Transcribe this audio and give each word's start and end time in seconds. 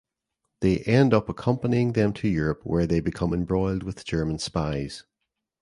They 0.61 0.79
end 0.79 1.13
up 1.13 1.29
accompanying 1.29 1.93
them 1.93 2.11
to 2.13 2.27
Europe 2.27 2.61
where 2.63 2.87
they 2.87 3.01
become 3.01 3.33
embroiled 3.35 3.83
with 3.83 4.03
German 4.03 4.39
spies. 4.39 5.03